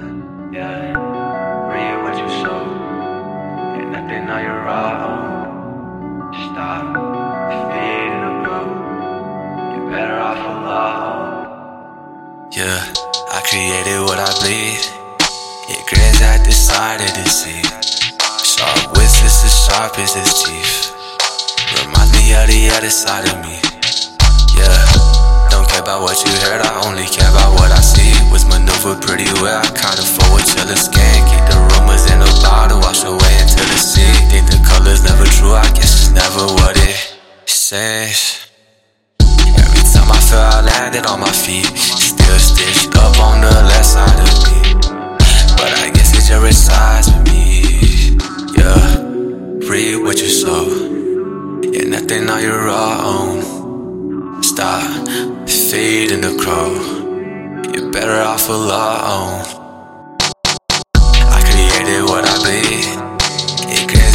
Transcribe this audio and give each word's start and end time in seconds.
yeah, 0.00 0.92
yeah. 0.92 1.68
Read 1.68 1.96
what 2.02 2.16
you 2.16 2.28
sow, 2.40 2.64
and 3.76 3.92
nothing 3.92 4.24
on 4.28 4.40
your 4.40 4.64
own. 4.64 6.32
Stop 6.32 6.96
feeding 7.68 8.24
the 8.24 8.32
broke. 8.40 8.80
You're 9.76 9.90
better 9.92 10.18
off 10.18 10.40
alone. 10.40 11.28
Yeah, 12.52 12.80
I 13.36 13.40
created 13.44 14.00
what 14.08 14.18
I 14.18 14.32
bleed. 14.40 14.80
It 15.68 15.84
grins 15.88 16.20
at 16.22 16.44
the 16.44 16.52
side 16.52 17.00
of 17.00 17.12
the 17.12 17.28
sea. 17.28 17.62
Sharp 18.40 18.96
whistles 18.96 19.44
as 19.44 19.54
sharp 19.66 19.98
as 19.98 20.16
its 20.16 20.42
teeth. 20.44 20.88
Remind 21.84 22.10
me 22.12 22.32
of 22.32 22.48
the 22.48 22.70
other 22.76 22.90
side 22.90 23.28
of 23.28 23.36
me. 23.44 23.60
Yeah, 24.56 25.48
don't 25.50 25.68
care 25.68 25.82
about 25.82 26.00
what 26.00 26.16
you 26.24 26.32
heard, 26.48 26.60
I 26.64 26.88
only 26.88 27.04
care 27.04 27.28
about 27.28 27.60
what 27.60 27.70
I 27.72 27.80
see. 27.80 28.12
Was 28.32 28.44
maneuvered 28.48 29.02
pretty 29.02 29.28
well. 29.44 29.60
I 29.60 29.68
till 30.44 30.66
the 30.66 30.76
scan. 30.76 31.18
Keep 31.30 31.44
the 31.50 31.58
rumors 31.70 32.04
in 32.10 32.18
a 32.20 32.30
bottle, 32.42 32.78
wash 32.80 33.04
away 33.04 33.32
into 33.40 33.62
the 33.62 33.78
sea. 33.78 34.12
Think 34.30 34.46
the 34.50 34.60
color's 34.66 35.02
never 35.04 35.24
true, 35.24 35.54
I 35.54 35.68
guess 35.74 35.92
it's 35.92 36.10
never 36.12 36.44
what 36.58 36.76
it 36.76 36.96
says. 37.46 38.48
Every 39.20 39.84
time 39.92 40.10
I 40.10 40.20
feel 40.20 40.38
I 40.38 40.60
landed 40.62 41.06
on 41.06 41.20
my 41.20 41.30
feet, 41.32 41.66
still 41.76 42.38
stitched 42.38 42.96
up 42.96 43.18
on 43.20 43.40
the 43.40 43.54
left 43.70 43.86
side 43.86 44.20
of 44.20 44.32
me. 44.46 44.58
But 45.56 45.72
I 45.84 45.90
guess 45.94 46.10
it 46.16 46.24
just 46.26 46.42
resides 46.42 47.06
with 47.12 47.22
me. 47.28 48.18
Yeah, 48.58 48.82
read 49.68 50.02
what 50.02 50.20
you 50.20 50.28
sow. 50.28 50.66
Yeah, 51.72 51.84
nothing 51.88 52.28
on 52.28 52.42
your 52.42 52.68
own. 52.68 54.42
Stop 54.42 55.08
feeding 55.48 56.20
the 56.20 56.36
crow. 56.42 56.72
You're 57.72 57.90
better 57.90 58.20
off 58.22 58.48
alone. 58.48 59.61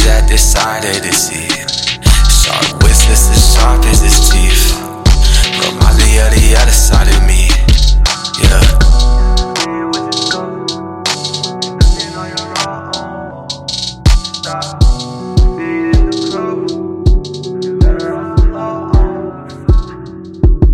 that 0.08 0.26
decided 0.26 1.02
to 1.02 1.12
see. 1.12 1.50
Sorry. 2.30 2.77